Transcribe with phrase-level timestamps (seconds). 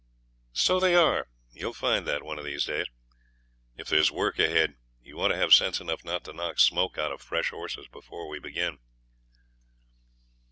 [0.53, 1.27] 'So they are.
[1.51, 2.87] You'll find that one of these days.
[3.77, 7.11] If there's work ahead you ought to have sense enough not to knock smoke out
[7.11, 8.79] of fresh horses before we begin.'